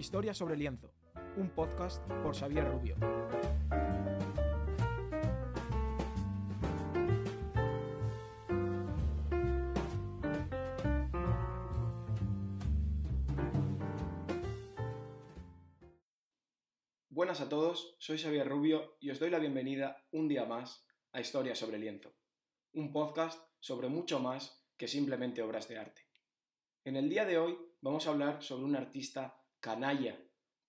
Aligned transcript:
Historia 0.00 0.32
sobre 0.32 0.56
lienzo, 0.56 0.94
un 1.36 1.50
podcast 1.50 2.02
por 2.22 2.34
Xavier 2.34 2.64
Rubio. 2.66 2.96
Buenas 17.10 17.42
a 17.42 17.50
todos, 17.50 17.94
soy 17.98 18.16
Xavier 18.16 18.48
Rubio 18.48 18.96
y 19.00 19.10
os 19.10 19.18
doy 19.18 19.28
la 19.28 19.38
bienvenida 19.38 20.02
un 20.12 20.28
día 20.28 20.46
más 20.46 20.82
a 21.12 21.20
Historia 21.20 21.54
sobre 21.54 21.78
lienzo, 21.78 22.14
un 22.72 22.90
podcast 22.90 23.38
sobre 23.58 23.90
mucho 23.90 24.18
más 24.18 24.64
que 24.78 24.88
simplemente 24.88 25.42
obras 25.42 25.68
de 25.68 25.76
arte. 25.76 26.08
En 26.84 26.96
el 26.96 27.10
día 27.10 27.26
de 27.26 27.36
hoy 27.36 27.58
vamos 27.82 28.06
a 28.06 28.12
hablar 28.12 28.42
sobre 28.42 28.64
un 28.64 28.76
artista 28.76 29.39
canalla, 29.60 30.18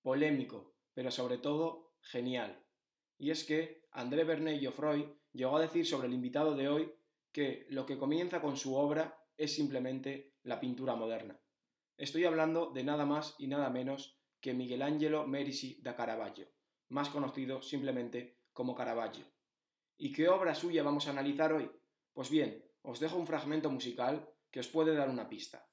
polémico, 0.01 0.75
pero 0.93 1.11
sobre 1.11 1.37
todo 1.37 1.93
genial. 2.01 2.63
Y 3.17 3.31
es 3.31 3.43
que 3.43 3.87
André 3.91 4.23
Bernet 4.23 4.59
Geoffroy 4.59 5.15
llegó 5.33 5.57
a 5.57 5.61
decir 5.61 5.85
sobre 5.85 6.07
el 6.07 6.13
invitado 6.13 6.55
de 6.55 6.67
hoy 6.67 6.93
que 7.31 7.65
lo 7.69 7.85
que 7.85 7.97
comienza 7.97 8.41
con 8.41 8.57
su 8.57 8.75
obra 8.75 9.19
es 9.37 9.55
simplemente 9.55 10.35
la 10.43 10.59
pintura 10.59 10.95
moderna. 10.95 11.39
Estoy 11.97 12.25
hablando 12.25 12.71
de 12.71 12.83
nada 12.83 13.05
más 13.05 13.35
y 13.37 13.47
nada 13.47 13.69
menos 13.69 14.17
que 14.39 14.53
Miguel 14.53 14.81
Angelo 14.81 15.27
Merici 15.27 15.79
da 15.81 15.95
Caravaggio, 15.95 16.47
más 16.89 17.09
conocido 17.09 17.61
simplemente 17.61 18.39
como 18.53 18.75
Caravaggio. 18.75 19.25
¿Y 19.97 20.11
qué 20.11 20.27
obra 20.27 20.55
suya 20.55 20.83
vamos 20.83 21.07
a 21.07 21.11
analizar 21.11 21.53
hoy? 21.53 21.71
Pues 22.11 22.29
bien, 22.29 22.65
os 22.81 22.99
dejo 22.99 23.17
un 23.17 23.27
fragmento 23.27 23.69
musical 23.69 24.27
que 24.49 24.59
os 24.59 24.67
puede 24.67 24.95
dar 24.95 25.09
una 25.09 25.29
pista. 25.29 25.70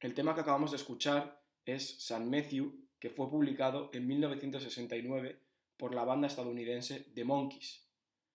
El 0.00 0.14
tema 0.14 0.34
que 0.34 0.42
acabamos 0.42 0.70
de 0.70 0.76
escuchar 0.76 1.42
es 1.64 2.06
San 2.06 2.30
Matthew, 2.30 2.86
que 3.00 3.10
fue 3.10 3.28
publicado 3.28 3.90
en 3.92 4.06
1969 4.06 5.40
por 5.76 5.92
la 5.92 6.04
banda 6.04 6.28
estadounidense 6.28 7.00
The 7.14 7.24
Monkees. 7.24 7.90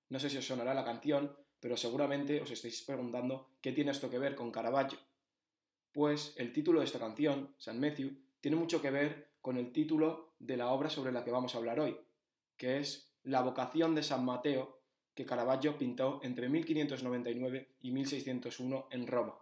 No 0.09 0.19
sé 0.19 0.29
si 0.29 0.37
os 0.37 0.45
sonará 0.45 0.73
la 0.73 0.83
canción, 0.83 1.37
pero 1.59 1.77
seguramente 1.77 2.41
os 2.41 2.51
estáis 2.51 2.81
preguntando 2.81 3.49
qué 3.61 3.71
tiene 3.71 3.91
esto 3.91 4.09
que 4.09 4.19
ver 4.19 4.35
con 4.35 4.51
Caravaggio. 4.51 4.99
Pues 5.91 6.33
el 6.37 6.53
título 6.53 6.79
de 6.79 6.85
esta 6.85 6.99
canción, 6.99 7.53
San 7.57 7.79
Matthew, 7.79 8.17
tiene 8.41 8.57
mucho 8.57 8.81
que 8.81 8.91
ver 8.91 9.29
con 9.41 9.57
el 9.57 9.71
título 9.71 10.33
de 10.39 10.57
la 10.57 10.69
obra 10.69 10.89
sobre 10.89 11.11
la 11.11 11.23
que 11.23 11.31
vamos 11.31 11.55
a 11.55 11.57
hablar 11.57 11.79
hoy, 11.79 11.97
que 12.57 12.79
es 12.79 13.11
La 13.23 13.41
vocación 13.41 13.95
de 13.95 14.03
San 14.03 14.23
Mateo, 14.23 14.79
que 15.13 15.25
Caravaggio 15.25 15.77
pintó 15.77 16.21
entre 16.23 16.47
1599 16.47 17.75
y 17.81 17.91
1601 17.91 18.87
en 18.91 19.07
Roma. 19.07 19.35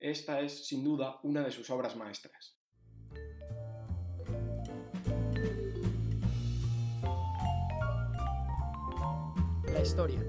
Esta 0.00 0.40
es, 0.40 0.66
sin 0.66 0.84
duda, 0.84 1.20
una 1.22 1.42
de 1.42 1.50
sus 1.50 1.70
obras 1.70 1.96
maestras. 1.96 2.58
La 9.72 9.80
historia. 9.80 10.20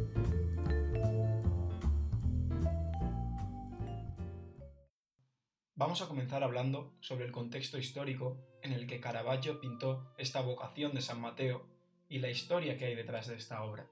Vamos 5.77 6.01
a 6.01 6.07
comenzar 6.07 6.41
hablando 6.41 6.93
sobre 7.01 7.25
el 7.25 7.33
contexto 7.33 7.77
histórico 7.77 8.37
en 8.61 8.71
el 8.71 8.87
que 8.87 9.01
Caravaggio 9.01 9.59
pintó 9.59 10.09
esta 10.17 10.39
vocación 10.39 10.93
de 10.93 11.01
San 11.01 11.19
Mateo 11.19 11.65
y 12.07 12.19
la 12.19 12.29
historia 12.29 12.77
que 12.77 12.85
hay 12.85 12.95
detrás 12.95 13.27
de 13.27 13.35
esta 13.35 13.61
obra. 13.61 13.85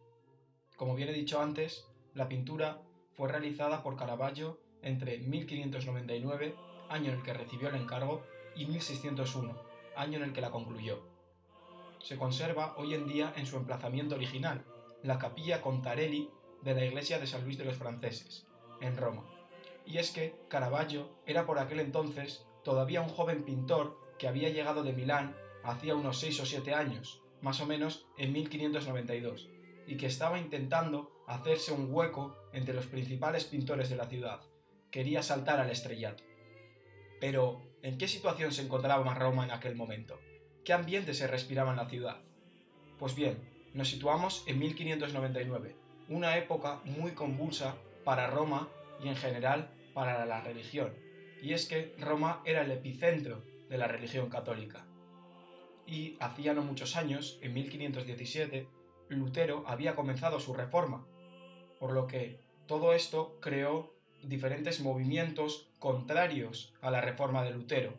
Como 0.77 0.95
bien 0.95 1.09
he 1.09 1.13
dicho 1.13 1.41
antes, 1.41 1.85
la 2.13 2.29
pintura 2.29 2.81
fue 3.11 3.27
realizada 3.27 3.83
por 3.83 3.97
Caravaggio 3.97 4.61
entre 4.81 5.17
1599, 5.17 6.55
año 6.87 7.11
en 7.11 7.17
el 7.17 7.23
que 7.23 7.33
recibió 7.33 7.67
el 7.67 7.75
encargo, 7.75 8.23
y 8.55 8.65
1601, 8.65 9.53
año 9.97 10.19
en 10.19 10.23
el 10.23 10.31
que 10.31 10.39
la 10.39 10.51
concluyó. 10.51 11.03
Se 12.01 12.15
conserva 12.15 12.75
hoy 12.77 12.93
en 12.93 13.09
día 13.09 13.33
en 13.35 13.45
su 13.45 13.57
emplazamiento 13.57 14.15
original, 14.15 14.63
la 15.01 15.19
capilla 15.19 15.61
Contarelli 15.61 16.29
de 16.61 16.75
la 16.75 16.85
iglesia 16.85 17.19
de 17.19 17.27
San 17.27 17.43
Luis 17.43 17.57
de 17.57 17.65
los 17.65 17.75
Franceses, 17.75 18.47
en 18.79 18.95
Roma 18.95 19.32
y 19.85 19.97
es 19.97 20.11
que 20.11 20.35
Caravaggio 20.49 21.09
era 21.25 21.45
por 21.45 21.59
aquel 21.59 21.79
entonces 21.79 22.45
todavía 22.63 23.01
un 23.01 23.09
joven 23.09 23.43
pintor 23.43 23.99
que 24.17 24.27
había 24.27 24.49
llegado 24.49 24.83
de 24.83 24.93
Milán 24.93 25.35
hacía 25.63 25.95
unos 25.95 26.19
6 26.19 26.41
o 26.41 26.45
7 26.45 26.73
años, 26.73 27.21
más 27.41 27.59
o 27.61 27.65
menos 27.65 28.05
en 28.17 28.33
1592, 28.33 29.49
y 29.87 29.97
que 29.97 30.05
estaba 30.05 30.39
intentando 30.39 31.11
hacerse 31.27 31.71
un 31.71 31.93
hueco 31.93 32.35
entre 32.53 32.73
los 32.73 32.85
principales 32.85 33.45
pintores 33.45 33.89
de 33.89 33.95
la 33.95 34.07
ciudad. 34.07 34.41
Quería 34.91 35.23
saltar 35.23 35.59
al 35.59 35.69
estrellato. 35.69 36.23
Pero, 37.19 37.61
¿en 37.81 37.97
qué 37.97 38.07
situación 38.07 38.51
se 38.51 38.61
encontraba 38.61 39.13
Roma 39.13 39.45
en 39.45 39.51
aquel 39.51 39.75
momento? 39.75 40.19
¿Qué 40.63 40.73
ambiente 40.73 41.13
se 41.13 41.27
respiraba 41.27 41.71
en 41.71 41.77
la 41.77 41.89
ciudad? 41.89 42.21
Pues 42.99 43.15
bien, 43.15 43.37
nos 43.73 43.89
situamos 43.89 44.43
en 44.47 44.59
1599, 44.59 45.75
una 46.09 46.37
época 46.37 46.81
muy 46.85 47.11
convulsa 47.11 47.75
para 48.03 48.27
Roma 48.27 48.69
y 49.01 49.07
en 49.07 49.15
general 49.15 49.73
para 49.93 50.25
la 50.25 50.41
religión, 50.41 50.93
y 51.41 51.53
es 51.53 51.67
que 51.67 51.95
Roma 51.99 52.41
era 52.45 52.61
el 52.61 52.71
epicentro 52.71 53.43
de 53.69 53.77
la 53.77 53.87
religión 53.87 54.29
católica. 54.29 54.85
Y 55.85 56.15
hacía 56.19 56.53
no 56.53 56.61
muchos 56.63 56.95
años, 56.95 57.39
en 57.41 57.53
1517, 57.53 58.67
Lutero 59.09 59.63
había 59.67 59.95
comenzado 59.95 60.39
su 60.39 60.53
reforma, 60.53 61.05
por 61.79 61.91
lo 61.91 62.07
que 62.07 62.39
todo 62.65 62.93
esto 62.93 63.37
creó 63.41 63.93
diferentes 64.23 64.79
movimientos 64.79 65.67
contrarios 65.79 66.73
a 66.81 66.91
la 66.91 67.01
reforma 67.01 67.43
de 67.43 67.51
Lutero, 67.51 67.93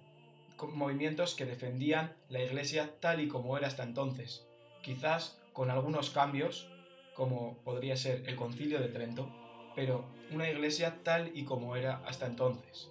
movimientos 0.72 1.34
que 1.34 1.44
defendían 1.44 2.16
la 2.28 2.42
Iglesia 2.42 2.94
tal 3.00 3.20
y 3.20 3.28
como 3.28 3.58
era 3.58 3.66
hasta 3.66 3.82
entonces, 3.82 4.46
quizás 4.82 5.38
con 5.52 5.70
algunos 5.70 6.10
cambios, 6.10 6.70
como 7.14 7.58
podría 7.62 7.96
ser 7.96 8.26
el 8.26 8.36
Concilio 8.36 8.80
de 8.80 8.88
Trento, 8.88 9.43
pero 9.74 10.04
una 10.30 10.50
iglesia 10.50 11.00
tal 11.02 11.30
y 11.34 11.44
como 11.44 11.76
era 11.76 12.02
hasta 12.06 12.26
entonces. 12.26 12.90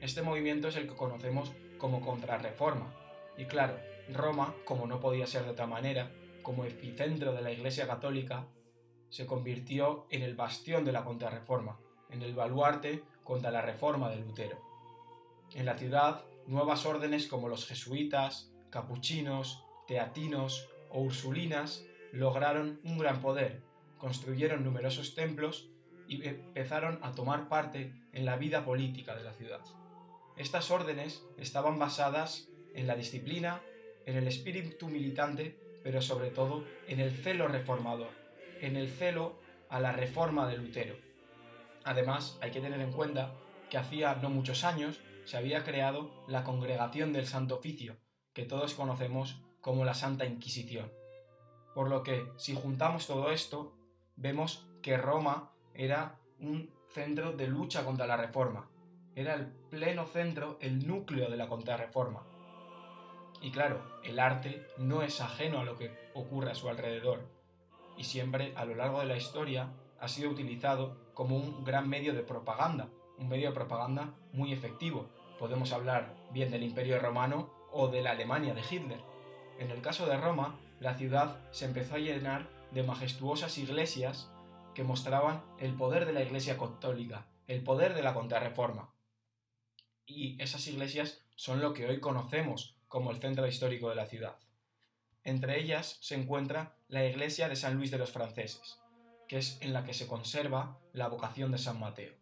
Este 0.00 0.22
movimiento 0.22 0.68
es 0.68 0.76
el 0.76 0.88
que 0.88 0.94
conocemos 0.94 1.52
como 1.78 2.00
contrarreforma, 2.00 2.94
y 3.36 3.44
claro, 3.44 3.78
Roma, 4.12 4.54
como 4.64 4.86
no 4.86 5.00
podía 5.00 5.26
ser 5.26 5.44
de 5.44 5.50
otra 5.50 5.66
manera, 5.66 6.10
como 6.42 6.64
epicentro 6.64 7.32
de 7.32 7.42
la 7.42 7.52
Iglesia 7.52 7.86
Católica, 7.86 8.46
se 9.10 9.26
convirtió 9.26 10.06
en 10.10 10.22
el 10.22 10.36
bastión 10.36 10.84
de 10.84 10.92
la 10.92 11.04
contrarreforma, 11.04 11.78
en 12.10 12.22
el 12.22 12.34
baluarte 12.34 13.02
contra 13.24 13.50
la 13.50 13.62
reforma 13.62 14.08
de 14.10 14.16
Lutero. 14.16 14.60
En 15.54 15.66
la 15.66 15.76
ciudad, 15.76 16.24
nuevas 16.46 16.86
órdenes 16.86 17.26
como 17.26 17.48
los 17.48 17.66
jesuitas, 17.66 18.52
capuchinos, 18.70 19.64
teatinos 19.86 20.68
o 20.90 21.00
ursulinas 21.00 21.84
lograron 22.12 22.80
un 22.84 22.98
gran 22.98 23.20
poder 23.20 23.65
construyeron 23.98 24.64
numerosos 24.64 25.14
templos 25.14 25.68
y 26.08 26.26
empezaron 26.26 26.98
a 27.02 27.12
tomar 27.12 27.48
parte 27.48 27.92
en 28.12 28.24
la 28.24 28.36
vida 28.36 28.64
política 28.64 29.14
de 29.14 29.24
la 29.24 29.32
ciudad. 29.32 29.60
Estas 30.36 30.70
órdenes 30.70 31.24
estaban 31.38 31.78
basadas 31.78 32.48
en 32.74 32.86
la 32.86 32.94
disciplina, 32.94 33.62
en 34.04 34.16
el 34.16 34.28
espíritu 34.28 34.88
militante, 34.88 35.58
pero 35.82 36.02
sobre 36.02 36.30
todo 36.30 36.64
en 36.88 37.00
el 37.00 37.10
celo 37.10 37.48
reformador, 37.48 38.10
en 38.60 38.76
el 38.76 38.90
celo 38.90 39.40
a 39.68 39.80
la 39.80 39.92
reforma 39.92 40.46
de 40.46 40.58
Lutero. 40.58 40.96
Además, 41.84 42.38
hay 42.42 42.50
que 42.50 42.60
tener 42.60 42.80
en 42.80 42.92
cuenta 42.92 43.32
que 43.70 43.78
hacía 43.78 44.14
no 44.16 44.28
muchos 44.28 44.64
años 44.64 45.00
se 45.24 45.36
había 45.36 45.64
creado 45.64 46.10
la 46.28 46.44
Congregación 46.44 47.12
del 47.12 47.26
Santo 47.26 47.56
Oficio, 47.56 47.96
que 48.32 48.44
todos 48.44 48.74
conocemos 48.74 49.40
como 49.60 49.84
la 49.84 49.94
Santa 49.94 50.26
Inquisición. 50.26 50.92
Por 51.74 51.88
lo 51.88 52.02
que, 52.02 52.30
si 52.36 52.54
juntamos 52.54 53.06
todo 53.06 53.32
esto, 53.32 53.76
vemos 54.16 54.66
que 54.82 54.96
Roma 54.96 55.50
era 55.74 56.18
un 56.40 56.70
centro 56.92 57.32
de 57.32 57.46
lucha 57.46 57.84
contra 57.84 58.06
la 58.06 58.16
reforma. 58.16 58.68
Era 59.14 59.34
el 59.34 59.46
pleno 59.46 60.06
centro, 60.06 60.58
el 60.60 60.86
núcleo 60.86 61.30
de 61.30 61.36
la 61.36 61.48
contrarreforma. 61.48 62.22
Y 63.40 63.50
claro, 63.50 63.82
el 64.02 64.18
arte 64.18 64.66
no 64.78 65.02
es 65.02 65.20
ajeno 65.20 65.60
a 65.60 65.64
lo 65.64 65.76
que 65.76 65.90
ocurre 66.14 66.50
a 66.50 66.54
su 66.54 66.68
alrededor, 66.68 67.20
y 67.96 68.04
siempre 68.04 68.52
a 68.56 68.64
lo 68.64 68.74
largo 68.74 69.00
de 69.00 69.06
la 69.06 69.16
historia 69.16 69.70
ha 70.00 70.08
sido 70.08 70.30
utilizado 70.30 70.96
como 71.14 71.36
un 71.36 71.64
gran 71.64 71.88
medio 71.88 72.14
de 72.14 72.22
propaganda, 72.22 72.88
un 73.18 73.28
medio 73.28 73.48
de 73.48 73.54
propaganda 73.54 74.14
muy 74.32 74.52
efectivo. 74.52 75.08
Podemos 75.38 75.72
hablar 75.72 76.14
bien 76.32 76.50
del 76.50 76.62
Imperio 76.62 76.98
Romano 76.98 77.50
o 77.72 77.88
de 77.88 78.02
la 78.02 78.12
Alemania 78.12 78.54
de 78.54 78.62
Hitler. 78.62 79.00
En 79.58 79.70
el 79.70 79.80
caso 79.80 80.06
de 80.06 80.16
Roma, 80.16 80.58
la 80.80 80.94
ciudad 80.94 81.40
se 81.50 81.64
empezó 81.64 81.94
a 81.94 81.98
llenar 81.98 82.48
de 82.72 82.82
majestuosas 82.82 83.58
iglesias 83.58 84.30
que 84.74 84.84
mostraban 84.84 85.44
el 85.58 85.74
poder 85.74 86.06
de 86.06 86.12
la 86.12 86.22
Iglesia 86.22 86.58
católica, 86.58 87.26
el 87.46 87.62
poder 87.62 87.94
de 87.94 88.02
la 88.02 88.14
contrarreforma. 88.14 88.92
y 90.08 90.40
esas 90.40 90.66
iglesias 90.68 91.20
son 91.34 91.60
lo 91.60 91.74
que 91.74 91.86
hoy 91.86 91.98
conocemos 91.98 92.76
como 92.88 93.10
el 93.10 93.20
centro 93.20 93.46
histórico 93.46 93.88
de 93.88 93.96
la 93.96 94.06
ciudad. 94.06 94.36
Entre 95.24 95.58
ellas 95.58 95.98
se 96.00 96.14
encuentra 96.14 96.76
la 96.86 97.04
iglesia 97.04 97.48
de 97.48 97.56
San 97.56 97.74
Luis 97.74 97.90
de 97.90 97.98
los 97.98 98.12
Franceses, 98.12 98.78
que 99.26 99.38
es 99.38 99.58
en 99.60 99.72
la 99.72 99.82
que 99.82 99.94
se 99.94 100.06
conserva 100.06 100.78
la 100.92 101.08
vocación 101.08 101.50
de 101.50 101.58
San 101.58 101.80
Mateo. 101.80 102.14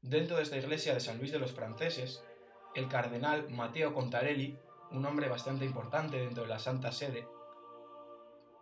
Dentro 0.00 0.36
de 0.36 0.42
esta 0.42 0.56
iglesia 0.56 0.94
de 0.94 1.00
San 1.00 1.18
Luis 1.18 1.32
de 1.32 1.38
los 1.38 1.52
Franceses, 1.52 2.24
el 2.74 2.88
cardenal 2.88 3.50
Mateo 3.50 3.92
Contarelli, 3.92 4.58
un 4.90 5.04
hombre 5.04 5.28
bastante 5.28 5.64
importante 5.64 6.16
dentro 6.18 6.44
de 6.44 6.48
la 6.48 6.58
Santa 6.58 6.92
Sede, 6.92 7.28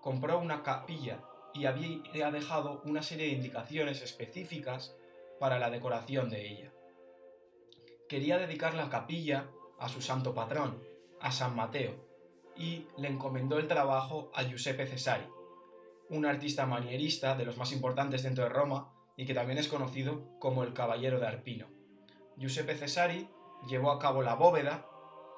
compró 0.02 0.38
una 0.38 0.62
capilla 0.62 1.20
y 1.54 1.64
había 1.64 2.31
dejado 2.31 2.82
una 2.84 3.02
serie 3.02 3.28
de 3.28 3.32
indicaciones 3.32 4.02
específicas 4.02 4.94
para 5.40 5.58
la 5.58 5.70
decoración 5.70 6.28
de 6.28 6.50
ella. 6.50 6.72
Quería 8.08 8.37
dedicar 8.37 8.75
la 8.75 8.90
capilla 8.90 9.49
a 9.78 9.88
su 9.88 10.02
santo 10.02 10.34
patrón, 10.34 10.82
a 11.20 11.32
San 11.32 11.56
Mateo, 11.56 11.94
y 12.56 12.87
le 12.99 13.08
encomendó 13.08 13.58
el 13.58 13.69
trabajo 13.69 14.31
a 14.34 14.43
Giuseppe 14.43 14.87
Cesari, 14.87 15.26
un 16.10 16.26
artista 16.26 16.66
manierista 16.66 17.34
de 17.37 17.46
los 17.46 17.56
más 17.56 17.72
importantes 17.72 18.22
dentro 18.22 18.44
de 18.44 18.50
Roma 18.50 18.93
y 19.16 19.25
que 19.25 19.34
también 19.34 19.58
es 19.58 19.69
conocido 19.69 20.38
como 20.38 20.64
el 20.64 20.75
Caballero 20.75 21.20
de 21.20 21.26
Arpino. 21.26 21.69
Giuseppe 22.37 22.76
Cesari 22.76 23.28
llevó 23.69 23.93
a 23.93 23.98
cabo 23.98 24.22
la 24.22 24.34
bóveda, 24.34 24.87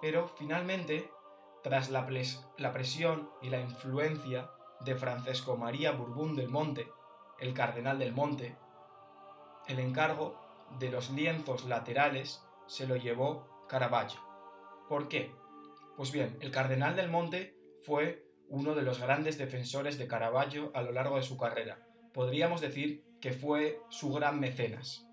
pero 0.01 0.29
finalmente, 0.29 1.11
tras 1.65 1.89
la, 1.89 2.05
presión 2.05 3.31
y 3.41 3.49
la 3.49 3.59
influencia 3.59 4.51
de 4.85 4.97
Francesco 4.97 5.57
María 5.57 5.93
Burbún 5.93 6.37
del 6.37 6.51
Monte, 6.51 6.87
el 7.41 7.55
cardenal 7.55 7.99
del 7.99 8.13
Monte, 8.13 8.55
el 9.67 9.79
encargo 9.79 10.39
de 10.79 10.91
los 10.91 11.09
lienzos 11.09 11.65
laterales 11.65 12.45
se 12.67 12.87
lo 12.87 12.97
llevó 12.97 13.65
Caravaggio. 13.67 14.21
¿Por 14.91 15.09
qué? 15.09 15.35
Pues 15.97 16.13
bien, 16.13 16.37
el 16.41 16.51
cardenal 16.51 16.97
del 16.97 17.09
Monte 17.09 17.57
fue 17.83 18.29
uno 18.51 18.75
de 18.75 18.83
los 18.83 19.01
grandes 19.01 19.39
defensores 19.39 19.97
de 19.97 20.07
Caravaggio 20.07 20.71
a 20.75 20.83
lo 20.83 20.93
largo 20.93 21.17
de 21.17 21.23
su 21.23 21.39
carrera. 21.39 21.79
Podríamos 22.13 22.61
decir 22.61 23.07
que 23.23 23.33
fue 23.33 23.81
su 23.89 24.13
gran 24.13 24.39
mecenas. 24.39 25.09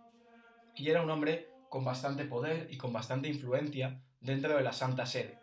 Y 0.75 0.89
era 0.89 1.01
un 1.01 1.12
hombre 1.12 1.47
con 1.69 1.86
bastante 1.86 2.25
poder 2.25 2.68
y 2.69 2.77
con 2.77 2.92
bastante 2.92 3.30
influencia 3.30 4.01
dentro 4.19 4.57
de 4.57 4.63
la 4.63 4.74
Santa 4.74 5.06
Sede. 5.06 5.41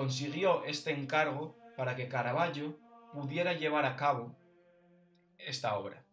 Consiguió 0.00 0.64
este 0.64 0.92
encargo 0.92 1.58
para 1.76 1.94
que 1.94 2.08
Caravaggio 2.08 2.78
pudiera 3.12 3.52
llevar 3.52 3.84
a 3.84 3.96
cabo 3.96 4.34
esta 5.36 5.76
obra. 5.76 6.06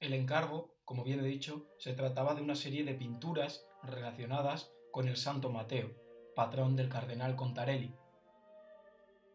El 0.00 0.12
encargo, 0.12 0.76
como 0.84 1.02
bien 1.02 1.20
he 1.20 1.26
dicho, 1.26 1.66
se 1.78 1.94
trataba 1.94 2.34
de 2.34 2.42
una 2.42 2.54
serie 2.54 2.84
de 2.84 2.92
pinturas 2.92 3.64
relacionadas 3.82 4.70
con 4.92 5.08
el 5.08 5.16
Santo 5.16 5.48
Mateo, 5.48 5.94
patrón 6.36 6.76
del 6.76 6.90
cardenal 6.90 7.36
Contarelli. 7.36 7.96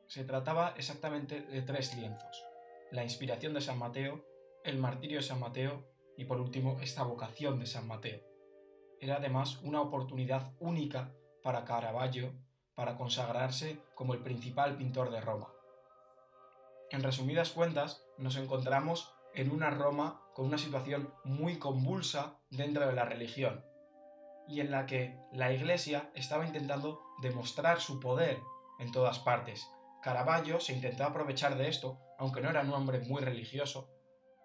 Se 0.06 0.24
trataba 0.26 0.76
exactamente 0.78 1.42
de 1.42 1.64
tres 1.64 1.96
lienzos, 1.96 2.46
la 2.92 3.04
inspiración 3.04 3.56
de 3.56 3.62
San 3.62 3.80
Mateo, 3.80 4.28
el 4.64 4.78
martirio 4.78 5.18
de 5.18 5.24
San 5.24 5.40
Mateo 5.40 5.90
y 6.16 6.26
por 6.26 6.40
último 6.40 6.80
esta 6.82 7.02
vocación 7.02 7.58
de 7.58 7.66
San 7.66 7.88
Mateo. 7.88 8.22
Era 9.02 9.16
además 9.16 9.60
una 9.64 9.82
oportunidad 9.82 10.54
única 10.60 11.16
para 11.42 11.66
Caravaggio 11.66 12.48
para 12.80 12.96
consagrarse 12.96 13.84
como 13.94 14.14
el 14.14 14.22
principal 14.22 14.78
pintor 14.78 15.12
de 15.12 15.20
Roma. 15.20 15.50
En 16.92 17.04
resumidas 17.04 17.50
cuentas, 17.50 18.06
nos 18.18 18.38
encontramos 18.38 19.14
en 19.34 19.52
una 19.52 19.70
Roma 19.70 20.22
con 20.34 20.46
una 20.46 20.58
situación 20.58 21.14
muy 21.26 21.60
convulsa 21.60 22.38
dentro 22.50 22.88
de 22.88 22.94
la 22.94 23.04
religión, 23.04 23.66
y 24.48 24.62
en 24.62 24.72
la 24.72 24.86
que 24.86 25.20
la 25.34 25.52
Iglesia 25.52 26.10
estaba 26.14 26.46
intentando 26.46 27.02
demostrar 27.22 27.82
su 27.82 28.00
poder 28.00 28.40
en 28.80 28.94
todas 28.94 29.20
partes. 29.20 29.68
Caravaggio 30.02 30.62
se 30.62 30.72
intentó 30.72 31.04
aprovechar 31.04 31.58
de 31.58 31.68
esto, 31.68 32.00
aunque 32.18 32.40
no 32.40 32.50
era 32.50 32.62
un 32.62 32.72
hombre 32.72 33.00
muy 33.02 33.22
religioso, 33.22 33.90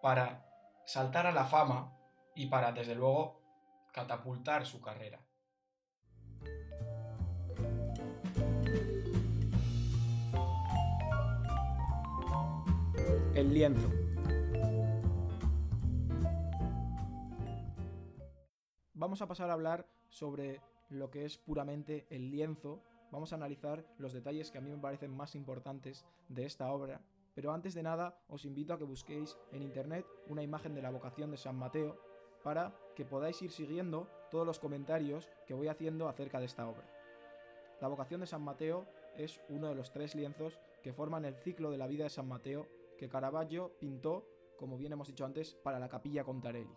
para 0.03 0.45
saltar 0.87 1.29
a 1.29 1.33
la 1.33 1.45
fama 1.45 1.97
y 2.35 2.47
para, 2.47 2.73
desde 2.73 2.97
luego, 2.97 3.41
catapultar 3.93 4.67
su 4.67 4.81
carrera. 4.81 5.21
El 13.35 13.53
lienzo. 13.53 13.91
Vamos 18.93 19.23
a 19.23 19.27
pasar 19.27 19.51
a 19.51 19.55
hablar 19.55 19.89
sobre 20.09 20.61
lo 20.89 21.11
que 21.11 21.25
es 21.25 21.37
puramente 21.37 22.07
el 22.11 22.31
lienzo. 22.31 22.85
Vamos 23.11 23.33
a 23.33 23.35
analizar 23.35 23.85
los 23.99 24.13
detalles 24.13 24.53
que 24.53 24.59
a 24.59 24.61
mí 24.61 24.71
me 24.71 24.79
parecen 24.79 25.17
más 25.17 25.35
importantes 25.35 26.07
de 26.29 26.47
esta 26.47 26.71
obra. 26.71 27.01
Pero 27.35 27.53
antes 27.53 27.75
de 27.75 27.83
nada, 27.83 28.17
os 28.29 28.45
invito 28.45 28.73
a 28.73 28.79
que 28.79 28.85
busquéis 28.85 29.37
en 29.51 29.63
internet 29.63 30.07
una 30.29 30.45
imagen 30.45 30.73
de 30.77 30.83
la 30.83 30.91
vocación 30.91 31.33
de 31.33 31.37
San 31.37 31.57
Mateo 31.57 31.99
para 32.45 32.73
que 32.95 33.05
podáis 33.05 33.43
ir 33.43 33.51
siguiendo 33.51 34.09
todos 34.31 34.47
los 34.47 34.61
comentarios 34.61 35.29
que 35.49 35.55
voy 35.55 35.67
haciendo 35.67 36.09
acerca 36.09 36.39
de 36.39 36.47
esta 36.47 36.69
obra. 36.69 36.89
La 37.81 37.89
vocación 37.89 38.21
de 38.21 38.29
San 38.29 38.43
Mateo 38.43 38.87
es 39.17 39.41
uno 39.49 39.67
de 39.67 39.75
los 39.75 39.91
tres 39.91 40.15
lienzos 40.15 40.61
que 40.85 40.93
forman 40.93 41.25
el 41.25 41.35
ciclo 41.35 41.73
de 41.73 41.79
la 41.79 41.89
vida 41.89 42.05
de 42.05 42.11
San 42.11 42.29
Mateo 42.29 42.69
que 42.99 43.09
Caravaggio 43.09 43.77
pintó, 43.79 44.27
como 44.59 44.77
bien 44.77 44.93
hemos 44.93 45.09
dicho 45.09 45.25
antes, 45.25 45.55
para 45.55 45.79
la 45.79 45.89
capilla 45.89 46.25
Contarelli. 46.25 46.77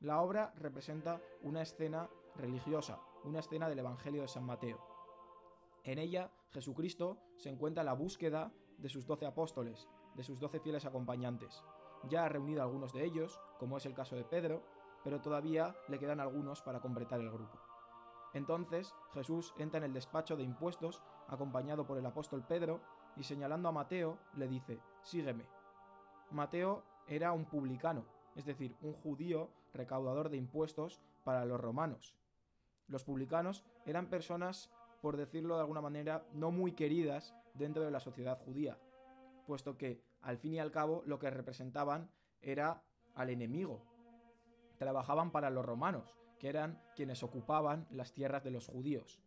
La 0.00 0.20
obra 0.20 0.52
representa 0.56 1.20
una 1.42 1.62
escena 1.62 2.10
religiosa, 2.34 3.00
una 3.24 3.40
escena 3.40 3.68
del 3.68 3.78
Evangelio 3.78 4.22
de 4.22 4.28
San 4.28 4.44
Mateo. 4.44 4.78
En 5.84 5.98
ella, 5.98 6.30
Jesucristo 6.50 7.18
se 7.36 7.48
encuentra 7.48 7.82
en 7.82 7.86
la 7.86 7.94
búsqueda 7.94 8.52
de 8.78 8.88
sus 8.88 9.06
doce 9.06 9.26
apóstoles, 9.26 9.88
de 10.14 10.22
sus 10.22 10.38
doce 10.38 10.60
fieles 10.60 10.84
acompañantes. 10.84 11.62
Ya 12.08 12.24
ha 12.24 12.28
reunido 12.28 12.62
algunos 12.62 12.92
de 12.92 13.04
ellos, 13.04 13.40
como 13.58 13.76
es 13.76 13.86
el 13.86 13.94
caso 13.94 14.16
de 14.16 14.24
Pedro, 14.24 14.62
pero 15.02 15.20
todavía 15.20 15.74
le 15.88 15.98
quedan 15.98 16.20
algunos 16.20 16.62
para 16.62 16.80
completar 16.80 17.20
el 17.20 17.30
grupo. 17.30 17.58
Entonces 18.34 18.94
Jesús 19.14 19.54
entra 19.56 19.78
en 19.78 19.84
el 19.84 19.92
despacho 19.92 20.36
de 20.36 20.42
impuestos, 20.42 21.02
acompañado 21.28 21.86
por 21.86 21.96
el 21.96 22.06
apóstol 22.06 22.44
Pedro, 22.46 22.80
y 23.16 23.24
señalando 23.24 23.68
a 23.68 23.72
Mateo, 23.72 24.18
le 24.36 24.48
dice, 24.48 24.78
Sígueme. 25.02 25.44
Mateo 26.30 26.82
era 27.06 27.32
un 27.32 27.44
publicano, 27.44 28.04
es 28.34 28.44
decir, 28.44 28.76
un 28.82 28.92
judío 28.92 29.50
recaudador 29.72 30.28
de 30.28 30.36
impuestos 30.36 31.00
para 31.24 31.44
los 31.44 31.60
romanos. 31.60 32.16
Los 32.88 33.04
publicanos 33.04 33.64
eran 33.84 34.08
personas, 34.08 34.70
por 35.00 35.16
decirlo 35.16 35.54
de 35.56 35.62
alguna 35.62 35.80
manera, 35.80 36.26
no 36.32 36.50
muy 36.50 36.72
queridas 36.72 37.34
dentro 37.54 37.82
de 37.84 37.90
la 37.90 38.00
sociedad 38.00 38.38
judía, 38.44 38.78
puesto 39.46 39.76
que, 39.76 40.02
al 40.22 40.38
fin 40.38 40.54
y 40.54 40.58
al 40.58 40.70
cabo, 40.70 41.02
lo 41.06 41.18
que 41.18 41.30
representaban 41.30 42.10
era 42.42 42.82
al 43.14 43.30
enemigo. 43.30 43.82
Trabajaban 44.78 45.30
para 45.30 45.50
los 45.50 45.64
romanos, 45.64 46.16
que 46.38 46.48
eran 46.48 46.82
quienes 46.94 47.22
ocupaban 47.22 47.86
las 47.90 48.12
tierras 48.12 48.44
de 48.44 48.50
los 48.50 48.66
judíos. 48.66 49.20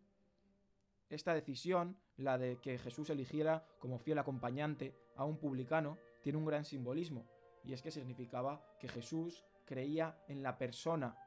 Esta 1.10 1.34
decisión, 1.34 1.98
la 2.18 2.38
de 2.38 2.58
que 2.58 2.78
Jesús 2.78 3.10
eligiera 3.10 3.66
como 3.80 3.98
fiel 3.98 4.20
acompañante 4.20 4.96
a 5.16 5.26
un 5.26 5.38
publicano, 5.38 5.98
tiene 6.22 6.38
un 6.38 6.46
gran 6.46 6.66
simbolismo, 6.66 7.26
y 7.64 7.74
es 7.74 7.82
que 7.82 7.92
significaba 7.92 8.64
que 8.80 8.88
Jesús 8.88 9.44
creía 9.66 10.18
en 10.28 10.44
la 10.44 10.58
persona 10.58 11.18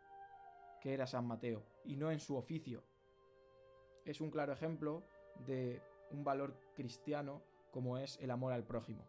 que 0.80 0.94
era 0.94 1.06
San 1.06 1.26
Mateo 1.26 1.62
y 1.84 1.96
no 1.96 2.10
en 2.10 2.20
su 2.20 2.36
oficio. 2.36 2.82
Es 4.04 4.20
un 4.20 4.30
claro 4.30 4.52
ejemplo 4.52 5.04
de 5.46 5.80
un 6.10 6.24
valor 6.24 6.56
cristiano 6.74 7.42
como 7.70 7.98
es 7.98 8.18
el 8.20 8.30
amor 8.30 8.52
al 8.52 8.64
prójimo. 8.64 9.06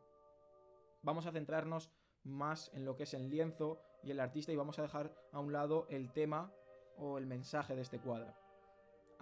Vamos 1.02 1.26
a 1.26 1.32
centrarnos 1.32 1.92
más 2.24 2.72
en 2.74 2.86
lo 2.86 2.96
que 2.96 3.04
es 3.04 3.14
el 3.14 3.30
lienzo 3.30 3.80
y 4.04 4.12
el 4.12 4.20
artista 4.20 4.52
y 4.52 4.56
vamos 4.56 4.80
a 4.80 4.84
dejar 4.84 5.14
a 5.32 5.40
un 5.40 5.52
lado 5.52 5.86
el 5.90 6.12
tema 6.12 6.52
o 6.98 7.18
el 7.18 7.26
mensaje 7.26 7.76
de 7.76 7.82
este 7.82 8.00
cuadro. 8.00 8.43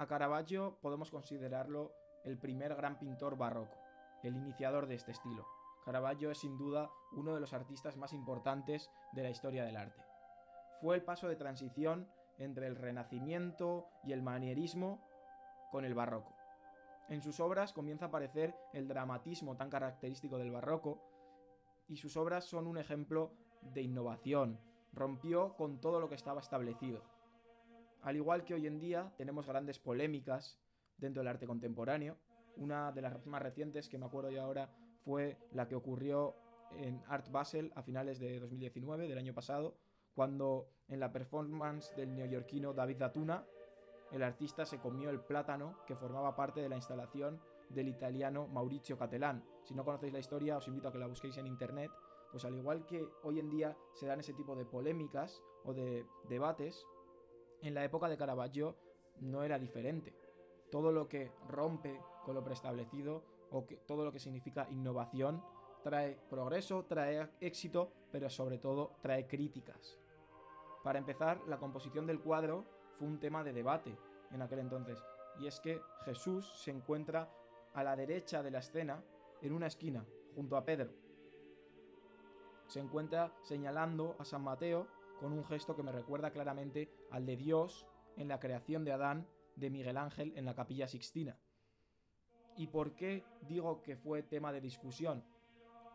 A 0.02 0.08
Caravaggio 0.08 0.80
podemos 0.82 1.12
considerarlo 1.12 1.94
el 2.24 2.36
primer 2.36 2.74
gran 2.74 2.98
pintor 2.98 3.38
barroco, 3.38 3.78
el 4.24 4.36
iniciador 4.36 4.88
de 4.88 4.96
este 4.96 5.12
estilo. 5.12 5.46
Caravaggio 5.86 6.32
es 6.32 6.40
sin 6.40 6.58
duda 6.58 6.90
uno 7.12 7.36
de 7.36 7.40
los 7.40 7.54
artistas 7.54 7.98
más 7.98 8.12
importantes 8.12 8.90
de 9.12 9.22
la 9.22 9.30
historia 9.30 9.64
del 9.64 9.78
arte. 9.78 10.02
Fue 10.82 10.96
el 10.96 11.04
paso 11.04 11.28
de 11.28 11.36
transición 11.36 12.10
entre 12.40 12.66
el 12.66 12.78
Renacimiento 12.78 13.90
y 14.04 14.14
el 14.14 14.24
manierismo 14.24 15.08
con 15.70 15.86
el 15.86 15.94
barroco. 15.94 16.34
En 17.08 17.22
sus 17.22 17.40
obras 17.40 17.72
comienza 17.72 18.06
a 18.06 18.08
aparecer 18.08 18.56
el 18.74 18.88
dramatismo 18.88 19.56
tan 19.56 19.70
característico 19.70 20.40
del 20.40 20.50
barroco 20.50 21.00
y 21.88 21.98
sus 21.98 22.18
obras 22.18 22.46
son 22.46 22.66
un 22.66 22.80
ejemplo 22.80 23.34
de 23.62 23.84
innovación. 23.84 24.60
Rompió 24.94 25.56
con 25.58 25.80
todo 25.80 26.00
lo 26.00 26.10
que 26.10 26.16
estaba 26.16 26.42
establecido. 26.42 27.04
Al 28.02 28.16
igual 28.16 28.44
que 28.44 28.54
hoy 28.54 28.68
en 28.68 28.80
día 28.80 29.14
tenemos 29.18 29.46
grandes 29.46 29.80
polémicas 29.80 30.60
dentro 30.98 31.22
del 31.22 31.28
arte 31.28 31.46
contemporáneo, 31.46 32.18
una 32.58 32.92
de 32.92 33.02
las 33.02 33.26
más 33.26 33.42
recientes 33.42 33.90
que 33.90 33.98
me 33.98 34.06
acuerdo 34.06 34.32
yo 34.32 34.42
ahora 34.42 34.70
fue 35.04 35.38
la 35.52 35.68
que 35.68 35.76
ocurrió 35.76 36.36
en 36.78 37.02
Art 37.08 37.30
Basel 37.32 37.72
a 37.76 37.84
finales 37.84 38.20
de 38.20 38.40
2019, 38.40 39.08
del 39.08 39.18
año 39.18 39.34
pasado, 39.34 39.78
cuando 40.16 40.70
en 40.88 41.00
la 41.00 41.12
performance 41.12 41.96
del 41.96 42.16
neoyorquino 42.16 42.74
David 42.74 42.98
Datuna 42.98 43.46
el 44.12 44.24
artista 44.24 44.66
se 44.66 44.80
comió 44.80 45.10
el 45.10 45.22
plátano 45.22 45.78
que 45.88 45.96
formaba 45.96 46.36
parte 46.36 46.60
de 46.60 46.70
la 46.70 46.76
instalación 46.76 47.40
del 47.70 47.88
italiano 47.88 48.48
Maurizio 48.48 48.98
Catelán. 48.98 49.46
Si 49.64 49.74
no 49.74 49.86
conocéis 49.86 50.12
la 50.12 50.20
historia, 50.20 50.58
os 50.58 50.68
invito 50.68 50.90
a 50.90 50.92
que 50.92 50.98
la 50.98 51.08
busquéis 51.08 51.38
en 51.38 51.48
internet. 51.48 51.92
Pues 52.30 52.44
al 52.44 52.56
igual 52.56 52.86
que 52.86 53.06
hoy 53.24 53.40
en 53.40 53.50
día 53.50 53.78
se 53.94 54.08
dan 54.08 54.20
ese 54.20 54.34
tipo 54.34 54.56
de 54.56 54.66
polémicas 54.66 55.42
o 55.64 55.74
de 55.74 56.06
debates, 56.28 56.86
en 57.62 57.74
la 57.74 57.84
época 57.84 58.10
de 58.10 58.18
Caravaggio 58.18 58.76
no 59.20 59.44
era 59.44 59.60
diferente. 59.60 60.14
Todo 60.72 60.92
lo 60.92 61.08
que 61.08 61.32
rompe 61.48 62.00
con 62.24 62.36
lo 62.36 62.44
preestablecido 62.44 63.24
o 63.52 63.66
que, 63.66 63.78
todo 63.78 64.06
lo 64.06 64.12
que 64.12 64.20
significa 64.20 64.68
innovación 64.70 65.44
trae 65.84 66.18
progreso, 66.30 66.86
trae 66.86 67.30
éxito, 67.40 67.92
pero 68.12 68.30
sobre 68.30 68.58
todo 68.58 68.96
trae 69.02 69.28
críticas. 69.28 70.00
Para 70.84 71.00
empezar, 71.00 71.42
la 71.48 71.58
composición 71.58 72.08
del 72.08 72.22
cuadro 72.22 72.66
fue 72.98 73.08
un 73.08 73.20
tema 73.20 73.44
de 73.44 73.54
debate 73.54 73.98
en 74.32 74.42
aquel 74.42 74.60
entonces, 74.60 75.04
y 75.40 75.48
es 75.48 75.60
que 75.60 75.82
Jesús 76.06 76.52
se 76.64 76.72
encuentra 76.72 77.30
a 77.74 77.84
la 77.84 77.96
derecha 77.96 78.42
de 78.42 78.52
la 78.52 78.60
escena, 78.60 79.04
en 79.42 79.54
una 79.54 79.68
esquina, 79.68 80.06
junto 80.36 80.56
a 80.56 80.64
Pedro. 80.64 80.92
Se 82.68 82.80
encuentra 82.80 83.34
señalando 83.42 84.16
a 84.20 84.26
San 84.26 84.44
Mateo 84.44 84.88
con 85.20 85.34
un 85.34 85.44
gesto 85.46 85.76
que 85.76 85.84
me 85.84 85.92
recuerda 85.92 86.32
claramente 86.32 86.90
al 87.12 87.26
de 87.26 87.38
Dios 87.38 87.88
en 88.18 88.28
la 88.28 88.40
creación 88.40 88.84
de 88.84 88.94
Adán 88.94 89.28
de 89.56 89.70
Miguel 89.70 89.98
Ángel 89.98 90.34
en 90.36 90.46
la 90.46 90.56
capilla 90.56 90.88
Sixtina. 90.88 91.38
¿Y 92.58 92.68
por 92.68 92.96
qué 92.96 93.24
digo 93.48 93.82
que 93.82 93.96
fue 93.96 94.24
tema 94.24 94.52
de 94.52 94.62
discusión? 94.62 95.24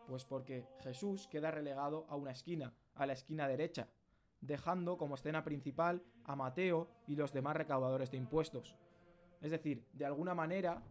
Pues 0.07 0.25
porque 0.25 0.65
Jesús 0.81 1.27
queda 1.27 1.51
relegado 1.51 2.05
a 2.09 2.15
una 2.15 2.31
esquina, 2.31 2.73
a 2.95 3.05
la 3.05 3.13
esquina 3.13 3.47
derecha, 3.47 3.89
dejando 4.41 4.97
como 4.97 5.15
escena 5.15 5.43
principal 5.43 6.03
a 6.23 6.35
Mateo 6.35 6.89
y 7.07 7.15
los 7.15 7.33
demás 7.33 7.55
recaudadores 7.55 8.11
de 8.11 8.17
impuestos. 8.17 8.77
Es 9.41 9.51
decir, 9.51 9.85
de 9.93 10.05
alguna 10.05 10.33
manera, 10.33 10.83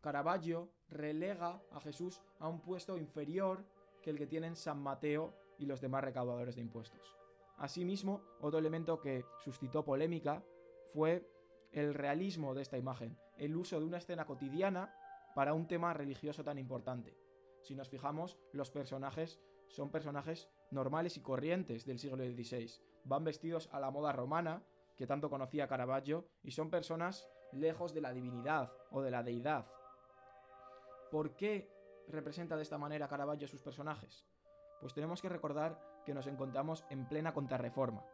Caravaggio 0.00 0.70
relega 0.88 1.62
a 1.70 1.80
Jesús 1.80 2.22
a 2.38 2.48
un 2.48 2.60
puesto 2.60 2.96
inferior 2.98 3.64
que 4.02 4.10
el 4.10 4.18
que 4.18 4.26
tienen 4.26 4.56
San 4.56 4.82
Mateo 4.82 5.34
y 5.58 5.66
los 5.66 5.80
demás 5.80 6.04
recaudadores 6.04 6.56
de 6.56 6.62
impuestos. 6.62 7.16
Asimismo, 7.56 8.22
otro 8.40 8.58
elemento 8.58 9.00
que 9.00 9.24
suscitó 9.44 9.84
polémica 9.84 10.44
fue 10.92 11.28
el 11.72 11.94
realismo 11.94 12.54
de 12.54 12.62
esta 12.62 12.78
imagen, 12.78 13.18
el 13.36 13.56
uso 13.56 13.78
de 13.78 13.86
una 13.86 13.98
escena 13.98 14.26
cotidiana 14.26 14.94
para 15.34 15.54
un 15.54 15.66
tema 15.66 15.92
religioso 15.92 16.44
tan 16.44 16.58
importante. 16.58 17.16
Si 17.62 17.74
nos 17.74 17.88
fijamos, 17.88 18.38
los 18.52 18.70
personajes 18.70 19.40
son 19.68 19.90
personajes 19.90 20.48
normales 20.70 21.16
y 21.16 21.20
corrientes 21.20 21.84
del 21.84 21.98
siglo 21.98 22.16
XVI. 22.16 22.70
Van 23.04 23.24
vestidos 23.24 23.68
a 23.72 23.80
la 23.80 23.90
moda 23.90 24.12
romana, 24.12 24.62
que 24.96 25.06
tanto 25.06 25.30
conocía 25.30 25.66
Caravaggio, 25.66 26.28
y 26.42 26.52
son 26.52 26.70
personas 26.70 27.28
lejos 27.52 27.94
de 27.94 28.00
la 28.00 28.12
divinidad 28.12 28.72
o 28.90 29.02
de 29.02 29.10
la 29.10 29.22
deidad. 29.22 29.66
¿Por 31.10 31.34
qué 31.36 31.70
representa 32.08 32.56
de 32.56 32.62
esta 32.62 32.78
manera 32.78 33.08
Caravaggio 33.08 33.46
a 33.46 33.50
sus 33.50 33.62
personajes? 33.62 34.26
Pues 34.80 34.94
tenemos 34.94 35.22
que 35.22 35.28
recordar 35.28 35.80
que 36.04 36.14
nos 36.14 36.26
encontramos 36.26 36.84
en 36.90 37.06
plena 37.06 37.32
contrarreforma. 37.32 38.04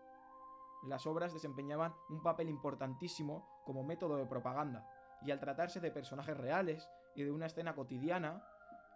Las 0.87 1.06
obras 1.06 1.32
desempeñaban 1.32 1.94
un 2.09 2.23
papel 2.23 2.49
importantísimo 2.49 3.47
como 3.64 3.85
método 3.85 4.16
de 4.16 4.26
propaganda, 4.26 4.88
y 5.23 5.30
al 5.30 5.40
tratarse 5.40 5.80
de 5.80 5.90
personajes 5.90 6.37
reales 6.37 6.88
y 7.14 7.23
de 7.23 7.30
una 7.30 7.47
escena 7.47 7.75
cotidiana, 7.75 8.42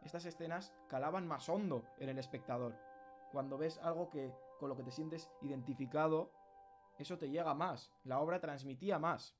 estas 0.03 0.25
escenas 0.25 0.73
calaban 0.89 1.27
más 1.27 1.49
hondo 1.49 1.85
en 1.99 2.09
el 2.09 2.19
espectador. 2.19 2.75
Cuando 3.33 3.59
ves 3.59 3.79
algo 3.79 4.09
que 4.09 4.33
con 4.59 4.69
lo 4.69 4.77
que 4.77 4.85
te 4.85 4.91
sientes 4.91 5.31
identificado, 5.43 6.31
eso 6.99 7.19
te 7.19 7.29
llega 7.29 7.55
más, 7.55 7.93
la 8.05 8.21
obra 8.21 8.41
transmitía 8.41 8.99
más. 8.99 9.37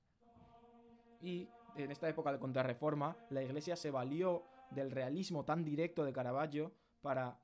Y 1.21 1.49
en 1.77 1.91
esta 1.91 2.09
época 2.09 2.33
de 2.33 2.39
contrarreforma, 2.39 3.17
la 3.31 3.43
iglesia 3.43 3.77
se 3.77 3.91
valió 3.91 4.45
del 4.71 4.91
realismo 4.91 5.45
tan 5.45 5.65
directo 5.65 6.05
de 6.05 6.13
Caravaggio 6.13 6.73
para 7.01 7.39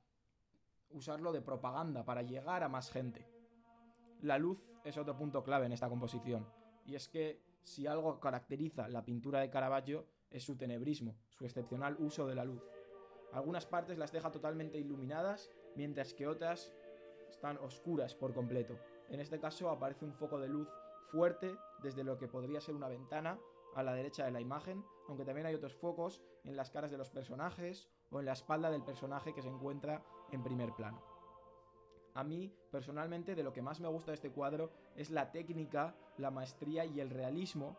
usarlo 0.90 1.32
de 1.32 1.40
propaganda, 1.40 2.04
para 2.04 2.22
llegar 2.22 2.62
a 2.62 2.68
más 2.68 2.90
gente. 2.90 3.26
La 4.20 4.38
luz 4.38 4.58
es 4.84 4.96
otro 4.96 5.16
punto 5.16 5.42
clave 5.42 5.66
en 5.66 5.72
esta 5.72 5.88
composición, 5.88 6.46
y 6.84 6.94
es 6.94 7.08
que 7.08 7.42
si 7.62 7.86
algo 7.86 8.20
caracteriza 8.20 8.88
la 8.88 9.04
pintura 9.04 9.40
de 9.40 9.50
Caravaggio 9.50 10.06
es 10.30 10.44
su 10.44 10.56
tenebrismo, 10.56 11.16
su 11.30 11.44
excepcional 11.44 11.96
uso 11.98 12.26
de 12.26 12.34
la 12.34 12.44
luz. 12.44 12.62
Algunas 13.32 13.66
partes 13.66 13.98
las 13.98 14.12
deja 14.12 14.30
totalmente 14.30 14.78
iluminadas, 14.78 15.50
mientras 15.76 16.14
que 16.14 16.26
otras 16.26 16.72
están 17.28 17.58
oscuras 17.58 18.14
por 18.14 18.34
completo. 18.34 18.78
En 19.08 19.20
este 19.20 19.38
caso 19.38 19.70
aparece 19.70 20.04
un 20.04 20.14
foco 20.14 20.38
de 20.38 20.48
luz 20.48 20.68
fuerte 21.10 21.54
desde 21.82 22.04
lo 22.04 22.18
que 22.18 22.28
podría 22.28 22.60
ser 22.60 22.74
una 22.74 22.88
ventana 22.88 23.38
a 23.74 23.82
la 23.82 23.94
derecha 23.94 24.24
de 24.24 24.32
la 24.32 24.40
imagen, 24.40 24.84
aunque 25.08 25.24
también 25.24 25.46
hay 25.46 25.54
otros 25.54 25.74
focos 25.74 26.20
en 26.44 26.56
las 26.56 26.70
caras 26.70 26.90
de 26.90 26.98
los 26.98 27.10
personajes 27.10 27.88
o 28.10 28.18
en 28.18 28.26
la 28.26 28.32
espalda 28.32 28.70
del 28.70 28.82
personaje 28.82 29.32
que 29.32 29.42
se 29.42 29.48
encuentra 29.48 30.02
en 30.32 30.42
primer 30.42 30.72
plano. 30.74 31.02
A 32.14 32.24
mí, 32.24 32.52
personalmente, 32.70 33.34
de 33.34 33.42
lo 33.42 33.52
que 33.52 33.62
más 33.62 33.80
me 33.80 33.88
gusta 33.88 34.10
de 34.10 34.16
este 34.16 34.32
cuadro 34.32 34.70
es 34.96 35.10
la 35.10 35.30
técnica, 35.30 35.94
la 36.18 36.30
maestría 36.30 36.84
y 36.84 37.00
el 37.00 37.10
realismo 37.10 37.78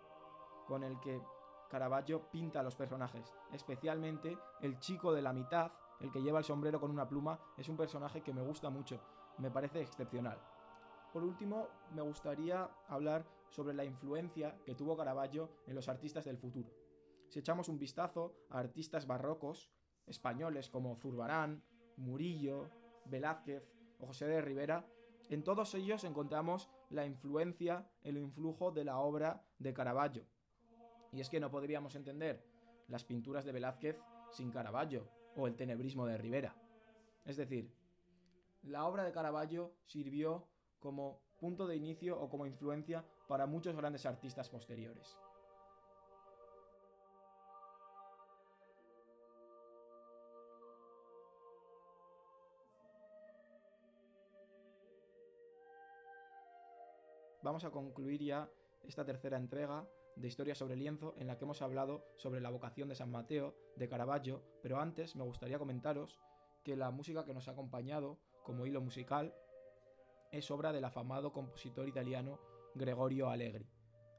con 0.67 0.83
el 0.83 0.99
que 0.99 1.21
Caravaggio 1.69 2.29
pinta 2.29 2.59
a 2.59 2.63
los 2.63 2.75
personajes, 2.75 3.33
especialmente 3.51 4.37
el 4.61 4.79
chico 4.79 5.13
de 5.13 5.21
la 5.21 5.33
mitad, 5.33 5.71
el 5.99 6.11
que 6.11 6.21
lleva 6.21 6.39
el 6.39 6.45
sombrero 6.45 6.79
con 6.79 6.91
una 6.91 7.07
pluma, 7.07 7.39
es 7.57 7.69
un 7.69 7.77
personaje 7.77 8.21
que 8.21 8.33
me 8.33 8.41
gusta 8.41 8.69
mucho, 8.69 8.99
me 9.37 9.51
parece 9.51 9.81
excepcional. 9.81 10.39
Por 11.13 11.23
último, 11.23 11.67
me 11.93 12.01
gustaría 12.01 12.69
hablar 12.87 13.25
sobre 13.49 13.73
la 13.73 13.83
influencia 13.83 14.57
que 14.65 14.75
tuvo 14.75 14.95
Caravaggio 14.95 15.49
en 15.67 15.75
los 15.75 15.89
artistas 15.89 16.25
del 16.25 16.37
futuro. 16.37 16.69
Si 17.27 17.39
echamos 17.39 17.69
un 17.69 17.77
vistazo 17.77 18.33
a 18.49 18.59
artistas 18.59 19.07
barrocos 19.07 19.71
españoles 20.05 20.69
como 20.69 20.95
Zurbarán, 20.97 21.63
Murillo, 22.01 22.69
Velázquez 23.05 23.63
o 23.99 24.07
José 24.07 24.27
de 24.27 24.41
Rivera, 24.41 24.85
en 25.29 25.43
todos 25.43 25.73
ellos 25.75 26.03
encontramos 26.03 26.69
la 26.89 27.05
influencia, 27.05 27.89
el 28.03 28.17
influjo 28.17 28.71
de 28.71 28.83
la 28.83 28.99
obra 28.99 29.45
de 29.59 29.73
Caravaggio. 29.73 30.25
Y 31.13 31.21
es 31.21 31.29
que 31.29 31.39
no 31.39 31.49
podríamos 31.49 31.95
entender 31.95 32.43
las 32.87 33.05
pinturas 33.05 33.45
de 33.45 33.53
Velázquez 33.53 33.97
sin 34.31 34.51
Caravaggio 34.51 35.07
o 35.35 35.47
el 35.47 35.55
tenebrismo 35.55 36.05
de 36.05 36.17
Rivera. 36.17 36.55
Es 37.23 37.37
decir, 37.37 37.73
la 38.63 38.85
obra 38.85 39.03
de 39.03 39.11
Caravaggio 39.11 39.73
sirvió 39.85 40.47
como 40.79 41.21
punto 41.39 41.67
de 41.67 41.75
inicio 41.75 42.19
o 42.19 42.29
como 42.29 42.45
influencia 42.45 43.05
para 43.27 43.45
muchos 43.45 43.75
grandes 43.75 44.05
artistas 44.05 44.49
posteriores. 44.49 45.17
Vamos 57.43 57.63
a 57.65 57.71
concluir 57.71 58.21
ya 58.21 58.49
esta 58.83 59.03
tercera 59.03 59.37
entrega 59.37 59.87
de 60.15 60.27
Historia 60.27 60.53
sobre 60.53 60.75
lienzo 60.75 61.15
en 61.17 61.25
la 61.25 61.37
que 61.37 61.45
hemos 61.45 61.61
hablado 61.63 62.05
sobre 62.17 62.39
la 62.39 62.51
vocación 62.51 62.87
de 62.89 62.95
San 62.95 63.09
Mateo, 63.09 63.55
de 63.75 63.89
Caravaggio, 63.89 64.43
pero 64.61 64.79
antes 64.79 65.15
me 65.15 65.23
gustaría 65.23 65.57
comentaros 65.57 66.19
que 66.63 66.75
la 66.75 66.91
música 66.91 67.25
que 67.25 67.33
nos 67.33 67.47
ha 67.47 67.51
acompañado 67.51 68.19
como 68.43 68.67
hilo 68.67 68.81
musical 68.81 69.33
es 70.31 70.51
obra 70.51 70.71
del 70.71 70.85
afamado 70.85 71.33
compositor 71.33 71.87
italiano 71.87 72.39
Gregorio 72.75 73.29
Allegri. 73.29 73.67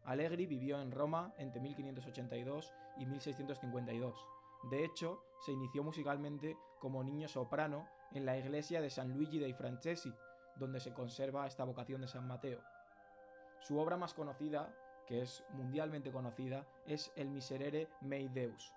Allegri 0.05 0.47
vivió 0.47 0.81
en 0.81 0.91
Roma 0.91 1.33
entre 1.39 1.61
1582 1.61 2.73
y 2.99 3.07
1652. 3.07 4.15
De 4.71 4.85
hecho, 4.85 5.23
se 5.41 5.53
inició 5.53 5.85
musicalmente 5.85 6.57
como 6.81 7.05
niño 7.05 7.29
soprano 7.29 7.89
en 8.13 8.27
la 8.27 8.37
iglesia 8.37 8.81
de 8.81 8.91
San 8.91 9.13
Luigi 9.13 9.39
dei 9.39 9.55
Francesi, 9.55 10.13
donde 10.57 10.81
se 10.81 10.93
conserva 10.93 11.47
esta 11.47 11.65
vocación 11.65 12.01
de 12.01 12.09
San 12.09 12.27
Mateo. 12.27 12.61
Su 13.63 13.79
obra 13.79 13.97
más 13.97 14.13
conocida, 14.13 14.75
que 15.07 15.23
es 15.23 15.45
mundialmente 15.51 16.11
conocida, 16.11 16.67
es 16.87 17.13
el 17.17 17.31
Miserere 17.31 17.89
Mei 18.01 18.29
Deus. 18.29 18.73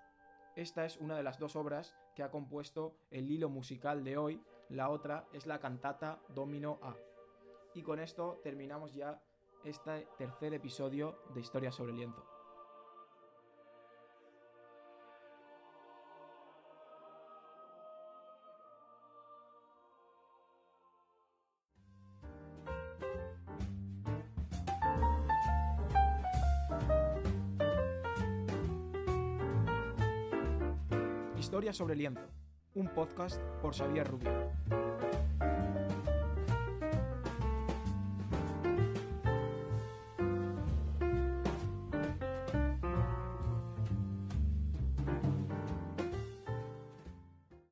Esta 0.55 0.85
es 0.85 0.97
una 0.97 1.17
de 1.17 1.23
las 1.23 1.39
dos 1.39 1.55
obras 1.55 1.95
que 2.15 2.23
ha 2.23 2.31
compuesto 2.31 2.95
el 3.11 3.29
hilo 3.29 3.49
musical 3.49 4.03
de 4.03 4.17
hoy, 4.17 4.41
la 4.69 4.89
otra 4.89 5.27
es 5.33 5.47
la 5.47 5.59
cantata 5.59 6.19
Domino 6.29 6.79
A. 6.81 6.95
Y 7.73 7.81
con 7.81 7.99
esto 7.99 8.39
terminamos 8.43 8.93
ya 8.93 9.21
este 9.63 10.07
tercer 10.17 10.53
episodio 10.53 11.19
de 11.33 11.41
Historia 11.41 11.71
sobre 11.71 11.93
lienzo. 11.93 12.34
Historia 31.45 31.73
sobre 31.73 31.95
lienzo, 31.95 32.27
un 32.73 32.87
podcast 32.87 33.39
por 33.61 33.75
Xavier 33.75 34.07
Rubio. 34.07 34.31